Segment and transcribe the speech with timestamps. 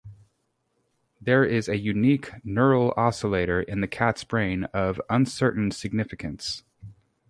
[1.21, 6.63] There is a unique "neural oscillator" in the cat's brain of uncertain significance.